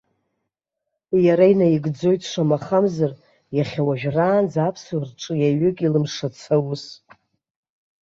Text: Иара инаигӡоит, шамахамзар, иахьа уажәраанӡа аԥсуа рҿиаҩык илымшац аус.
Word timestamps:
Иара 1.25 1.45
инаигӡоит, 1.51 2.21
шамахамзар, 2.29 3.11
иахьа 3.57 3.81
уажәраанӡа 3.87 4.59
аԥсуа 4.67 5.05
рҿиаҩык 5.09 5.77
илымшац 5.85 6.37
аус. 6.55 6.83